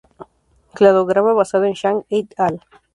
[0.73, 2.63] Cladograma basado en Zhang "et al.